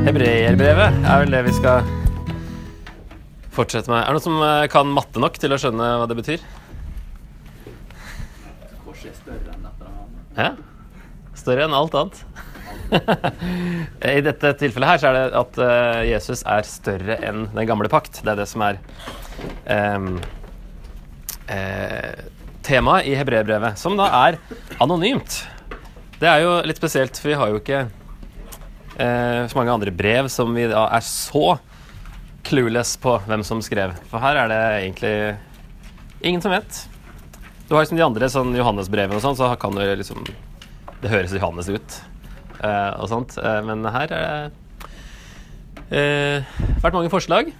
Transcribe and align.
Hebreerbrevet 0.00 1.02
er 1.04 1.18
vel 1.20 1.34
det 1.34 1.40
vi 1.44 1.50
skal 1.52 1.84
fortsette 3.52 3.90
med. 3.92 4.00
Er 4.00 4.08
det 4.08 4.16
noen 4.16 4.24
som 4.24 4.38
eh, 4.46 4.68
kan 4.72 4.88
matte 4.96 5.20
nok 5.20 5.36
til 5.36 5.52
å 5.52 5.58
skjønne 5.60 5.88
hva 6.00 6.06
det 6.08 6.16
betyr? 6.16 6.46
Korset 8.86 9.10
er 9.10 9.18
større 9.18 9.52
enn 9.52 9.66
dette. 9.66 9.92
Ja. 10.38 10.48
Større 11.36 11.66
enn 11.66 11.76
alt 11.76 11.98
annet. 12.00 12.22
I 14.16 14.24
dette 14.24 14.54
tilfellet 14.62 14.94
her 14.94 15.02
så 15.02 15.10
er 15.10 15.18
det 15.18 15.26
at 15.42 15.62
eh, 15.68 16.00
Jesus 16.14 16.46
er 16.48 16.66
større 16.66 17.20
enn 17.20 17.44
den 17.52 17.68
gamle 17.68 17.92
pakt. 17.92 18.22
Det 18.24 18.32
er 18.32 18.40
det 18.40 18.48
som 18.48 18.64
er 18.64 18.80
um, 19.68 20.14
eh, 21.52 22.24
temaet 22.64 23.12
i 23.12 23.18
hebreerbrevet, 23.20 23.76
som 23.76 24.00
da 24.00 24.08
er 24.24 24.40
anonymt. 24.80 25.42
Det 26.16 26.28
er 26.28 26.46
jo 26.48 26.60
litt 26.64 26.80
spesielt, 26.80 27.20
for 27.20 27.34
vi 27.34 27.40
har 27.44 27.52
jo 27.52 27.60
ikke 27.60 27.84
eh, 28.96 29.46
så 29.46 29.58
mange 29.58 29.74
andre 29.74 29.92
brev 29.94 30.28
som 30.32 30.54
vi 30.56 30.66
da 30.70 30.86
er 30.96 31.04
så 31.06 31.58
clueless 32.46 32.96
på 33.00 33.18
hvem 33.28 33.44
som 33.46 33.60
skrev. 33.62 33.94
For 34.10 34.22
her 34.22 34.38
er 34.42 34.50
det 34.50 34.60
egentlig 34.80 35.14
ingen 36.26 36.42
som 36.42 36.54
vet. 36.54 36.86
Du 37.68 37.74
har 37.76 37.84
liksom 37.84 38.00
de 38.00 38.06
andre 38.06 38.30
sånn 38.32 38.54
Johannes-brevene 38.56 39.20
og 39.20 39.24
sånn, 39.24 39.38
så 39.38 39.52
kan 39.60 39.76
du 39.76 39.84
liksom 39.84 40.24
Det 41.00 41.08
høres 41.08 41.32
Johannes 41.32 41.68
ut 41.70 41.98
eh, 42.60 42.90
og 43.00 43.06
sånt. 43.08 43.36
Eh, 43.40 43.60
men 43.64 43.86
her 43.88 44.10
er 44.12 44.50
det 45.88 45.96
eh, 45.96 46.56
vært 46.82 46.96
mange 46.96 47.12
forslag. 47.12 47.52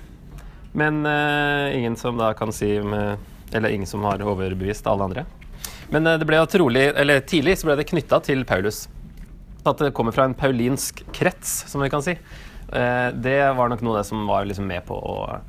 Men 0.77 1.05
eh, 1.09 1.77
ingen 1.79 1.97
som 1.97 2.19
da 2.21 2.33
kan 2.39 2.53
si 2.55 2.77
med 2.79 3.19
Eller 3.53 3.73
ingen 3.75 3.89
som 3.89 4.05
har 4.07 4.23
overbevist 4.23 4.87
alle 4.87 5.09
andre. 5.09 5.25
Men 5.91 6.07
eh, 6.07 6.19
det 6.21 6.29
ble 6.29 6.39
jo 6.39 6.51
trolig, 6.51 6.85
eller 6.95 7.25
tidlig 7.27 7.57
så 7.59 7.71
ble 7.71 7.79
det 7.81 7.89
knytta 7.91 8.21
til 8.27 8.45
Paulus. 8.47 8.85
At 9.69 9.83
det 9.83 9.93
kommer 9.97 10.15
fra 10.17 10.25
en 10.25 10.35
paulinsk 10.35 11.03
krets, 11.13 11.65
som 11.69 11.83
vi 11.83 11.91
kan 11.93 12.03
si. 12.05 12.17
Eh, 12.73 13.11
Det 13.13 13.41
var 13.57 13.69
nok 13.69 13.83
noe 13.83 13.99
av 13.99 14.03
det 14.03 14.09
som 14.09 14.27
var 14.27 14.47
liksom 14.49 14.67
med 14.67 14.87
på 14.89 14.97
å 14.97 15.41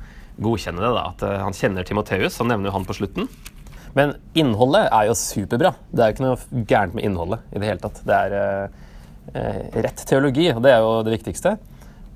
godkjenne 0.42 0.80
det. 0.82 0.92
da, 0.92 1.06
At 1.08 1.22
eh, 1.22 1.40
han 1.40 1.56
kjenner 1.56 1.84
Timoteus, 1.84 2.38
han 2.38 2.48
nevner 2.52 2.68
jo 2.70 2.76
han 2.76 2.84
på 2.88 2.96
slutten. 2.98 3.28
Men 3.94 4.14
innholdet 4.34 4.88
er 4.88 5.08
jo 5.10 5.16
superbra. 5.18 5.74
Det 5.92 6.00
er 6.00 6.10
jo 6.10 6.16
ikke 6.16 6.24
noe 6.24 6.64
gærent 6.68 6.94
med 6.96 7.04
innholdet 7.04 7.42
i 7.52 7.60
det 7.60 7.68
hele 7.68 7.82
tatt. 7.82 8.00
Det 8.08 8.16
er 8.16 8.36
eh, 8.38 8.80
eh, 9.34 9.60
rett 9.84 10.04
teologi, 10.08 10.48
og 10.52 10.62
det 10.64 10.72
er 10.72 10.80
jo 10.84 10.94
det 11.04 11.16
viktigste. 11.18 11.56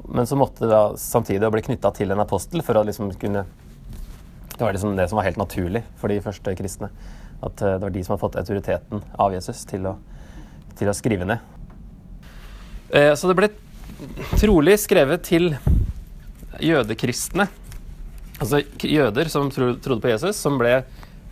Men 0.08 0.28
så 0.28 0.38
måtte 0.38 0.64
det 0.64 0.70
da 0.72 0.96
samtidig 1.00 1.50
bli 1.52 1.64
knytta 1.66 1.92
til 1.96 2.12
en 2.14 2.22
apostel 2.22 2.62
for 2.64 2.78
å 2.78 2.84
liksom 2.86 3.10
kunne 3.20 3.44
Det 4.56 4.64
var 4.64 4.72
liksom 4.72 4.94
det 4.96 5.08
som 5.10 5.18
var 5.18 5.26
helt 5.26 5.36
naturlig 5.36 5.82
for 6.00 6.08
de 6.08 6.20
første 6.24 6.54
kristne. 6.56 6.88
At 7.44 7.56
det 7.60 7.82
var 7.82 7.90
de 7.92 8.04
som 8.04 8.14
hadde 8.14 8.22
fått 8.22 8.38
autoriteten 8.40 9.02
av 9.20 9.34
Jesus 9.34 9.66
til 9.68 9.84
å, 9.84 9.98
til 10.78 10.88
å 10.88 10.94
skrive 10.96 11.26
ned. 11.28 11.55
Eh, 12.90 13.14
Så 13.14 13.28
det 13.28 13.36
ble 13.38 13.50
trolig 14.38 14.76
skrevet 14.78 15.24
til 15.26 15.56
jødekristne. 16.62 17.48
Altså 18.36 18.60
jøder 18.84 19.30
som 19.32 19.48
trodde 19.50 20.00
på 20.02 20.12
Jesus, 20.12 20.36
som, 20.36 20.58
ble, 20.60 20.82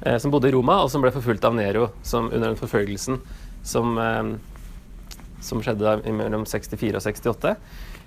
eh, 0.03 0.19
som 0.19 0.33
bodde 0.33 0.49
i 0.49 0.55
Roma, 0.55 0.81
og 0.83 0.91
som 0.91 1.05
ble 1.05 1.13
forfulgt 1.13 1.45
av 1.45 1.55
Nero 1.57 1.91
som, 2.03 2.31
under 2.33 2.51
den 2.51 2.61
forfølgelsen 2.61 3.21
som, 3.65 3.99
eh, 4.01 5.11
som 5.45 5.61
skjedde 5.61 5.99
mellom 6.17 6.47
64 6.49 6.97
og 6.97 7.05
68. 7.05 7.55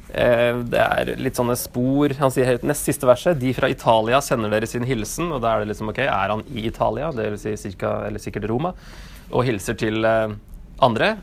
Eh, 0.09 0.63
det 0.73 0.81
er 0.81 1.13
litt 1.19 1.35
sånne 1.35 1.57
spor 1.59 2.13
Han 2.15 2.31
sier 2.31 2.47
helt 2.47 2.63
nest 2.63 2.85
siste 2.87 3.03
verset 3.03 3.41
De 3.41 3.49
fra 3.51 3.67
Italia 3.67 4.21
sender 4.23 4.53
dere 4.53 4.65
sin 4.65 4.85
hilsen. 4.87 5.33
Og 5.35 5.41
da 5.43 5.53
er 5.53 5.59
det 5.65 5.73
liksom 5.73 5.91
OK, 5.91 5.99
er 5.99 6.31
han 6.31 6.43
i 6.47 6.65
Italia, 6.65 7.11
det 7.11 7.31
vil 7.33 7.41
si 7.41 7.55
cirka, 7.69 8.07
eller 8.07 8.19
sikkert 8.23 8.47
Roma, 8.49 8.73
og 9.31 9.43
hilser 9.45 9.77
til 9.77 10.05
andre? 10.79 11.17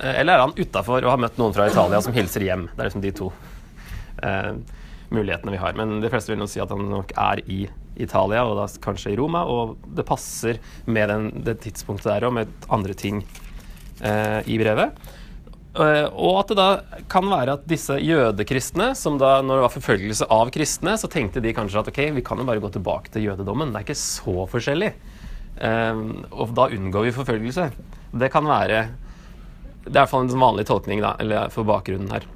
Eh, 0.00 0.20
Eller 0.20 0.34
er 0.34 0.44
han 0.46 0.56
utafor 0.56 1.04
og 1.04 1.14
har 1.14 1.20
møtt 1.20 1.38
noen 1.40 1.54
fra 1.56 1.68
Italia 1.70 2.00
som 2.04 2.16
hilser 2.16 2.46
hjem? 2.46 2.68
Det 2.72 2.80
er 2.80 2.90
liksom 2.90 3.04
de 3.04 3.12
to 3.20 3.30
eh, 4.24 4.52
mulighetene 5.10 5.54
vi 5.54 5.60
har. 5.60 5.76
Men 5.78 6.00
de 6.02 6.10
fleste 6.12 6.32
vil 6.32 6.40
nok 6.40 6.52
si 6.52 6.62
at 6.62 6.72
han 6.72 6.88
nok 6.90 7.14
er 7.18 7.44
i 7.46 7.62
Italia, 8.00 8.44
og 8.46 8.56
da 8.56 8.66
kanskje 8.82 9.12
i 9.12 9.20
Roma. 9.20 9.44
Og 9.50 9.76
det 9.96 10.06
passer 10.08 10.60
med 10.86 11.10
den, 11.12 11.30
det 11.44 11.58
tidspunktet 11.66 12.12
der 12.14 12.28
og 12.28 12.36
med 12.38 12.52
andre 12.72 12.96
ting 12.96 13.24
eh, 14.00 14.40
i 14.46 14.58
brevet. 14.60 14.96
Eh, 15.70 16.06
og 16.08 16.40
at 16.40 16.50
det 16.50 16.58
da 16.58 17.02
kan 17.12 17.28
være 17.30 17.58
at 17.58 17.66
disse 17.70 17.98
jødekristne, 18.02 18.90
som 18.98 19.20
da 19.20 19.36
når 19.44 19.60
det 19.60 19.66
var 19.66 19.74
forfølgelse 19.76 20.30
av 20.34 20.50
kristne, 20.54 20.96
så 20.98 21.10
tenkte 21.10 21.42
de 21.44 21.54
kanskje 21.54 21.82
at 21.82 21.92
ok, 21.92 22.00
vi 22.16 22.24
kan 22.26 22.40
jo 22.40 22.48
bare 22.48 22.62
gå 22.62 22.72
tilbake 22.74 23.12
til 23.14 23.28
jødedommen. 23.28 23.70
Det 23.70 23.82
er 23.82 23.86
ikke 23.86 24.00
så 24.00 24.48
forskjellig. 24.50 24.90
Eh, 25.60 26.02
og 26.32 26.56
da 26.56 26.70
unngår 26.72 27.10
vi 27.10 27.16
forfølgelse. 27.20 27.70
Det 28.20 28.32
kan 28.32 28.48
være 28.48 28.88
Det 29.84 29.90
er 29.90 29.96
i 29.96 30.02
hvert 30.02 30.12
fall 30.12 30.26
en 30.28 30.42
vanlig 30.42 30.66
tolkning 30.68 31.02
da, 31.02 31.14
eller 31.22 31.52
for 31.54 31.68
bakgrunnen 31.68 32.10
her. 32.12 32.26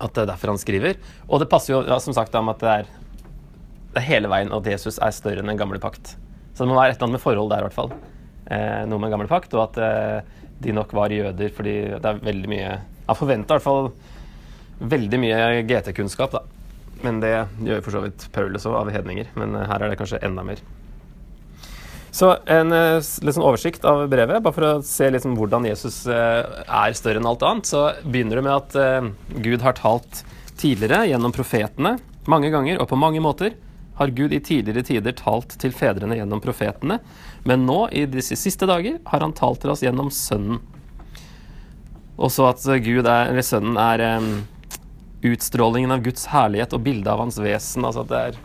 At 0.00 0.14
det 0.16 0.24
er 0.24 0.30
derfor 0.32 0.54
han 0.54 0.60
skriver. 0.60 0.96
Og 1.28 1.42
det 1.42 1.50
passer 1.52 1.74
jo 1.74 1.82
ja, 1.86 1.98
som 2.02 2.16
sagt 2.16 2.34
med 2.34 2.56
at 2.56 2.64
det 2.64 2.72
er, 2.72 2.88
det 3.94 4.00
er 4.00 4.08
hele 4.08 4.30
veien 4.32 4.52
at 4.54 4.66
Jesus 4.68 4.98
er 5.02 5.14
større 5.14 5.44
enn 5.44 5.52
den 5.52 5.60
gamle 5.60 5.80
pakt. 5.82 6.16
Så 6.54 6.64
det 6.64 6.70
må 6.70 6.78
være 6.78 6.94
et 6.94 6.98
eller 6.98 7.10
annet 7.10 7.18
med 7.18 7.24
forhold 7.24 7.52
der, 7.52 7.62
i 7.62 7.68
hvert 7.68 7.76
fall. 7.76 7.94
Eh, 8.46 8.82
noe 8.88 8.98
med 8.98 9.08
den 9.08 9.16
gamle 9.16 9.30
pakt, 9.30 9.54
og 9.56 9.68
at 9.68 9.78
eh, 9.82 10.42
de 10.64 10.74
nok 10.76 10.92
var 10.96 11.12
jøder 11.12 11.52
fordi 11.52 11.76
det 11.98 12.08
er 12.08 12.20
veldig 12.24 12.50
mye 12.50 12.68
Jeg 12.68 13.18
forventer 13.18 13.56
i 13.56 13.58
hvert 13.58 13.64
fall 13.64 13.88
veldig 14.94 15.20
mye 15.20 15.40
GT-kunnskap, 15.68 16.34
da. 16.34 16.42
Men 17.04 17.20
det 17.20 17.34
gjør 17.66 17.82
for 17.84 17.96
så 17.96 18.02
vidt 18.06 18.26
Paulus 18.32 18.64
òg, 18.68 18.78
av 18.80 18.92
hedninger. 18.94 19.28
Men 19.38 19.54
eh, 19.58 19.68
her 19.68 19.82
er 19.82 19.92
det 19.92 20.00
kanskje 20.00 20.22
enda 20.24 20.46
mer. 20.46 20.62
Så 22.14 22.28
en 22.46 22.70
sånn 23.02 23.42
oversikt 23.42 23.82
av 23.90 24.04
brevet, 24.06 24.38
bare 24.38 24.54
for 24.54 24.66
å 24.68 24.82
se 24.86 25.08
liksom 25.10 25.34
hvordan 25.34 25.66
Jesus 25.66 26.04
eh, 26.06 26.44
er 26.62 26.94
større 26.94 27.18
enn 27.18 27.26
alt 27.26 27.42
annet. 27.42 27.66
Så 27.66 27.88
begynner 28.06 28.38
det 28.38 28.44
med 28.46 28.54
at 28.54 28.76
eh, 28.78 29.08
Gud 29.42 29.64
har 29.66 29.74
talt 29.80 30.22
tidligere 30.60 31.08
gjennom 31.10 31.34
profetene 31.34 31.96
mange 32.30 32.52
ganger 32.54 32.78
og 32.78 32.88
på 32.90 32.98
mange 32.98 33.22
måter. 33.24 33.56
Har 33.98 34.14
Gud 34.14 34.32
i 34.34 34.42
tidligere 34.42 34.86
tider 34.86 35.14
talt 35.18 35.56
til 35.60 35.74
fedrene 35.74 36.16
gjennom 36.18 36.42
profetene, 36.42 36.98
men 37.46 37.66
nå, 37.66 37.84
i 37.94 38.06
disse 38.10 38.38
siste 38.38 38.66
dager, 38.66 38.98
har 39.06 39.22
han 39.22 39.34
talt 39.36 39.62
til 39.62 39.74
oss 39.74 39.84
gjennom 39.84 40.10
Sønnen. 40.14 40.62
Og 42.14 42.30
så 42.30 42.48
at 42.48 42.62
Gud 42.82 43.06
er, 43.06 43.30
eller 43.30 43.44
Sønnen 43.46 43.78
er 43.78 44.02
um, 44.18 44.32
utstrålingen 45.26 45.94
av 45.94 46.02
Guds 46.06 46.26
herlighet 46.30 46.74
og 46.74 46.82
bildet 46.86 47.10
av 47.10 47.22
hans 47.22 47.38
vesen. 47.42 47.86
Altså 47.86 48.02
at 48.02 48.10
det 48.10 48.24
er 48.30 48.42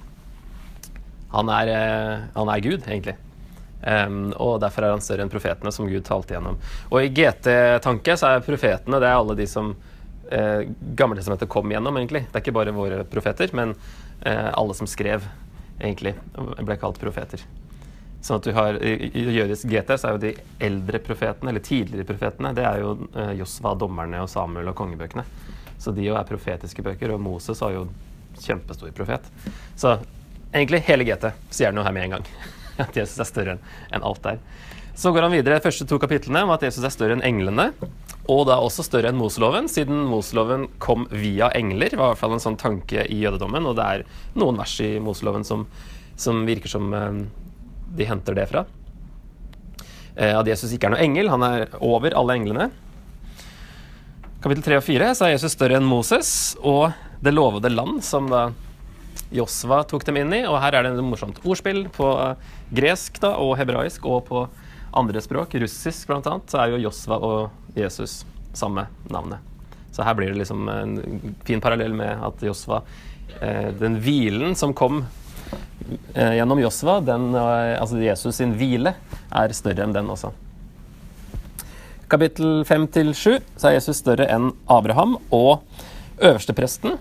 Han 1.33 1.49
er, 1.53 1.69
uh, 1.69 2.29
han 2.33 2.49
er 2.49 2.63
Gud, 2.65 2.85
egentlig. 2.85 3.17
Em, 3.81 4.33
og 4.35 4.57
derfor 4.59 4.83
er 4.83 4.93
han 4.93 5.03
større 5.03 5.23
enn 5.23 5.31
profetene 5.31 5.71
som 5.71 5.87
Gud 5.87 6.03
talte 6.07 6.35
gjennom. 6.35 6.57
Og 6.91 7.03
i 7.03 7.11
GT-tanke 7.15 8.17
så 8.19 8.33
er 8.33 8.43
profetene 8.45 8.99
det 8.99 9.07
er 9.07 9.19
alle 9.19 9.37
de 9.39 9.47
som 9.47 9.71
eh, 10.31 10.65
Gammeltestamentet 10.99 11.49
kom 11.51 11.71
gjennom, 11.71 11.97
egentlig. 11.97 12.25
Det 12.27 12.39
er 12.39 12.43
ikke 12.43 12.57
bare 12.59 12.75
våre 12.75 13.05
profeter, 13.07 13.53
men 13.55 13.75
eh, 14.21 14.49
alle 14.51 14.75
som 14.75 14.89
skrev, 14.89 15.25
egentlig, 15.79 16.15
ble 16.35 16.79
kalt 16.81 16.99
profeter. 17.01 17.45
Sånn 18.19 18.41
at 18.41 18.49
du 18.49 18.51
har, 18.51 18.75
I 18.83 19.23
jødisk 19.31 19.69
GT 19.71 19.95
så 19.95 20.09
er 20.09 20.17
jo 20.17 20.23
de 20.25 20.33
eldre 20.67 20.99
profetene, 20.99 21.53
eller 21.53 21.63
tidligere 21.63 22.07
profetene, 22.07 22.51
det 22.57 22.67
er 22.67 22.83
jo 22.83 22.93
eh, 23.13 23.33
Josva, 23.39 23.77
dommerne 23.79 24.25
og 24.25 24.31
Samuel 24.31 24.73
og 24.73 24.75
kongebøkene. 24.79 25.23
Så 25.79 25.95
de 25.95 26.03
jo 26.03 26.19
er 26.19 26.27
profetiske 26.27 26.83
bøker, 26.83 27.15
og 27.15 27.23
Moses 27.23 27.63
var 27.63 27.77
jo 27.77 27.87
kjempestor 28.43 28.91
profet. 28.95 29.23
Så 29.79 29.95
egentlig 30.51 30.83
hele 30.89 31.07
GT 31.07 31.31
sier 31.47 31.71
noe 31.71 31.87
her 31.87 31.95
med 31.95 32.09
en 32.09 32.17
gang. 32.17 32.33
At 32.85 32.97
Jesus 32.97 33.19
er 33.19 33.29
større 33.29 33.57
enn 33.91 34.05
alt 34.05 34.23
der. 34.25 34.39
Så 34.99 35.13
går 35.15 35.23
han 35.23 35.31
videre 35.31 35.55
de 35.55 35.63
første 35.63 35.85
to 35.87 35.95
kapitlene 36.01 36.41
om 36.43 36.49
at 36.51 36.63
Jesus 36.65 36.83
er 36.83 36.91
større 36.91 37.15
enn 37.15 37.23
englene. 37.23 37.69
Og 38.29 38.41
da 38.49 38.57
også 38.59 38.83
større 38.83 39.13
enn 39.13 39.19
Moseloven, 39.19 39.69
siden 39.71 40.01
Moseloven 40.09 40.65
kom 40.83 41.05
via 41.07 41.47
engler. 41.55 41.95
var 41.95 42.09
i 42.09 42.11
hvert 42.11 42.19
fall 42.19 42.35
en 42.35 42.43
sånn 42.43 42.59
tanke 42.59 43.05
i 43.07 43.21
jødedommen, 43.21 43.63
og 43.69 43.77
det 43.79 43.85
er 43.85 44.03
noen 44.35 44.59
vers 44.59 44.73
i 44.83 44.97
Moseloven 44.99 45.47
som, 45.47 45.63
som 46.19 46.43
virker 46.49 46.73
som 46.73 46.91
eh, 46.93 47.21
de 47.95 48.09
henter 48.09 48.35
det 48.35 48.49
fra. 48.51 48.65
Eh, 50.19 50.35
at 50.35 50.51
Jesus 50.51 50.75
ikke 50.75 50.89
er 50.91 50.97
noen 50.97 51.07
engel, 51.07 51.31
han 51.31 51.47
er 51.47 51.79
over 51.79 52.13
alle 52.19 52.35
englene. 52.35 52.69
Kapittel 54.43 54.67
3 54.67 54.81
og 54.81 54.85
4 54.85 55.13
så 55.15 55.29
er 55.29 55.37
Jesus 55.37 55.55
større 55.55 55.79
enn 55.79 55.87
Moses 55.87 56.33
og 56.59 56.91
det 57.23 57.33
lovede 57.33 57.71
land, 57.71 58.03
som 58.03 58.27
da 58.31 58.49
Josva 59.33 59.83
tok 59.87 60.05
dem 60.07 60.17
inn 60.21 60.33
i. 60.33 60.41
Og 60.49 60.57
her 60.61 60.75
er 60.77 60.85
det 60.85 60.95
et 60.95 61.05
morsomt 61.05 61.39
ordspill 61.43 61.85
på 61.93 62.09
eh, 62.23 62.49
gresk 62.75 63.21
da, 63.23 63.35
og 63.41 63.55
hebraisk 63.59 64.07
og 64.09 64.25
på 64.29 64.47
andre 64.99 65.21
språk. 65.21 65.53
Russisk 65.61 66.09
annet, 66.15 66.49
så 66.49 66.63
er 66.63 66.73
jo 66.73 66.83
Josva 66.87 67.19
og 67.21 67.77
Jesus 67.77 68.23
samme 68.57 68.87
navnet. 69.11 69.45
Så 69.93 70.05
her 70.05 70.17
blir 70.17 70.33
det 70.33 70.41
liksom 70.41 70.69
en 70.71 70.97
fin 71.45 71.61
parallell 71.61 71.93
med 71.97 72.21
at 72.25 72.43
Josva 72.45 72.81
eh, 73.41 73.69
Den 73.77 73.97
hvilen 74.01 74.55
som 74.57 74.73
kom 74.73 75.03
eh, 76.13 76.35
gjennom 76.39 76.61
Josva, 76.61 76.99
altså 77.01 78.01
Jesus 78.01 78.39
sin 78.41 78.55
hvile, 78.57 78.95
er 79.29 79.57
større 79.57 79.85
enn 79.85 79.95
den 79.95 80.09
også. 80.09 80.33
Kapittel 82.09 82.63
5-7 82.65 83.37
så 83.53 83.69
er 83.69 83.75
Jesus 83.75 83.99
større 84.01 84.25
enn 84.33 84.49
Abraham 84.65 85.19
og 85.29 85.61
øverstepresten. 86.17 86.97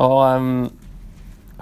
Og 0.00 0.18
um, 0.36 0.70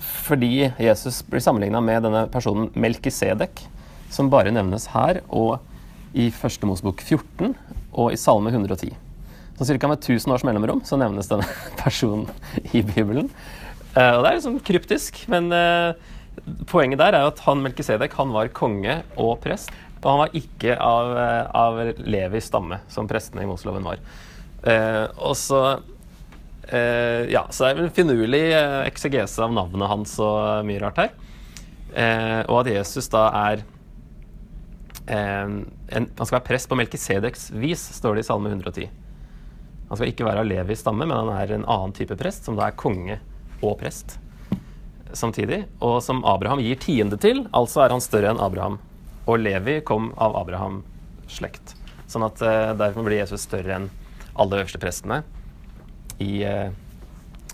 fordi 0.00 0.70
Jesus 0.80 1.20
blir 1.26 1.42
sammenligna 1.44 1.80
med 1.84 2.04
denne 2.06 2.24
personen 2.32 2.70
Melkisedek, 2.78 3.64
som 4.10 4.30
bare 4.32 4.52
nevnes 4.54 4.88
her 4.94 5.20
og 5.28 5.58
i 6.16 6.30
Første 6.34 6.66
Mosebok 6.66 7.02
14 7.04 7.54
og 7.92 8.12
i 8.14 8.18
Salme 8.18 8.50
110. 8.50 8.94
Så 9.58 9.66
ca. 9.68 9.90
med 9.90 10.00
1000 10.00 10.32
års 10.32 10.44
mellomrom 10.46 10.80
så 10.88 10.96
nevnes 10.98 11.28
denne 11.30 11.46
personen 11.82 12.30
i 12.72 12.82
Bibelen. 12.82 13.28
Uh, 13.92 14.16
og 14.16 14.22
det 14.22 14.30
er 14.30 14.38
liksom 14.38 14.58
kryptisk, 14.64 15.20
men 15.30 15.50
uh, 15.52 15.92
poenget 16.70 17.02
der 17.02 17.16
er 17.16 17.26
jo 17.26 17.32
at 17.34 17.44
han 17.44 17.62
Melkisedek 17.64 18.14
han 18.16 18.32
var 18.34 18.52
konge 18.56 19.02
og 19.20 19.38
prest. 19.44 19.72
Og 20.00 20.08
han 20.08 20.20
var 20.22 20.36
ikke 20.38 20.74
av, 20.80 21.10
eh, 21.20 21.48
av 21.60 21.78
Levis 22.08 22.46
stamme, 22.48 22.78
som 22.88 23.08
prestene 23.08 23.42
i 23.44 23.48
Mosloven 23.48 23.84
var. 23.84 24.00
Uh, 24.64 25.12
og 25.28 25.34
så 25.36 25.60
Ja, 26.70 27.42
så 27.50 27.66
det 27.66 27.70
er 27.72 27.82
en 27.82 27.94
finurlig 27.94 28.42
eh, 28.54 28.80
eksegese 28.86 29.42
av 29.42 29.52
navnet 29.54 29.90
hans 29.90 30.12
og 30.22 30.66
mye 30.68 30.80
rart 30.82 31.00
her. 31.02 31.12
Eh, 31.94 32.40
og 32.46 32.60
at 32.62 32.70
Jesus 32.70 33.08
da 33.10 33.24
er 33.34 33.62
eh, 35.10 35.46
en, 35.50 35.64
Han 35.90 36.22
skal 36.22 36.36
være 36.36 36.46
prest 36.46 36.70
på 36.70 36.78
Melkisedeks 36.78 37.48
vis, 37.58 37.82
står 37.96 38.18
det 38.18 38.24
i 38.24 38.28
Salme 38.28 38.52
110. 38.52 38.86
Han 39.90 39.98
skal 39.98 40.12
ikke 40.12 40.26
være 40.28 40.44
av 40.44 40.46
Levis 40.46 40.84
stamme, 40.84 41.02
men 41.02 41.16
han 41.16 41.32
er 41.34 41.56
en 41.56 41.66
annen 41.66 41.94
type 41.96 42.14
prest, 42.18 42.46
som 42.46 42.58
da 42.58 42.68
er 42.68 42.78
konge 42.78 43.18
og 43.60 43.74
prest 43.80 44.20
samtidig. 45.12 45.64
Og 45.82 45.98
som 46.06 46.22
Abraham 46.28 46.62
gir 46.62 46.78
tiende 46.78 47.18
til, 47.18 47.42
altså 47.50 47.82
er 47.82 47.96
han 47.96 48.04
større 48.04 48.30
enn 48.30 48.42
Abraham. 48.42 48.78
Og 49.26 49.42
Levi 49.42 49.80
kom 49.86 50.12
av 50.14 50.36
Abraham 50.38 50.84
slekt. 51.30 51.74
Sånn 52.10 52.26
at 52.26 52.38
eh, 52.42 52.70
derfor 52.78 53.06
blir 53.06 53.18
Jesus 53.18 53.48
større 53.48 53.80
enn 53.80 53.90
alle 54.38 54.62
øverste 54.62 54.78
prestene 54.82 55.24
i 56.20 56.42
eh, 56.46 56.70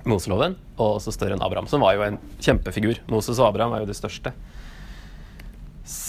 Moseloven, 0.06 0.54
og 0.76 0.98
også 0.98 1.14
større 1.14 1.36
enn 1.36 1.42
Abraham, 1.42 1.68
som 1.70 1.82
var 1.82 1.96
jo 1.96 2.04
en 2.06 2.20
kjempefigur. 2.42 3.00
Moses 3.10 3.40
og 3.40 3.50
Abraham 3.50 3.74
er 3.76 3.82
jo 3.82 3.90
de 3.90 3.96
største. 3.96 4.32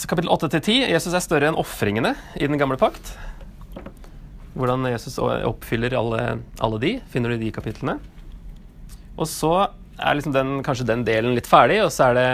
Kapittel 0.09 0.31
8-10. 0.33 0.87
Jesus 0.89 1.13
er 1.13 1.23
større 1.23 1.49
enn 1.51 1.57
ofringene 1.59 2.15
i 2.37 2.49
den 2.49 2.59
gamle 2.61 2.79
pakt. 2.81 3.13
Hvordan 4.57 4.87
Jesus 4.89 5.19
oppfyller 5.21 5.93
alle, 5.97 6.21
alle 6.65 6.79
de, 6.81 6.93
finner 7.13 7.33
du 7.33 7.37
i 7.37 7.43
de 7.45 7.51
kapitlene. 7.53 7.99
Og 9.17 9.29
så 9.29 9.53
er 9.97 10.17
liksom 10.17 10.33
den, 10.33 10.57
kanskje 10.65 10.87
den 10.89 11.05
delen 11.05 11.37
litt 11.37 11.49
ferdig, 11.49 11.79
og 11.83 11.91
så 11.93 12.09
er 12.09 12.17
det 12.17 12.29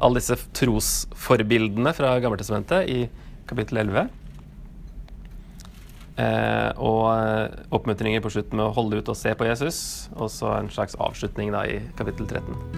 alle 0.00 0.20
disse 0.20 0.36
trosforbildene 0.56 1.92
fra 1.96 2.14
Gammeltestamentet 2.22 2.88
i 2.88 2.98
kapittel 3.48 3.82
11. 3.84 4.08
Eh, 6.22 6.70
og 6.82 7.06
eh, 7.14 7.58
oppmuntringer 7.74 8.22
på 8.24 8.32
slutten 8.34 8.60
med 8.60 8.68
å 8.68 8.76
holde 8.76 9.00
ut 9.00 9.12
og 9.12 9.18
se 9.18 9.34
på 9.36 9.48
Jesus. 9.48 9.82
Og 10.18 10.30
så 10.32 10.54
en 10.58 10.72
slags 10.72 10.98
avslutning 11.00 11.54
da 11.54 11.66
i 11.68 11.80
kapittel 11.98 12.28
13. 12.28 12.71